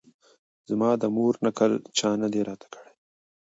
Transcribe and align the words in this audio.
زما 0.69 0.89
د 1.01 1.03
مور 1.15 1.33
نکل 1.45 1.71
چا 1.97 2.09
نه 2.21 2.27
دی 2.33 2.41
راته 2.49 2.67
کړی 2.73 2.93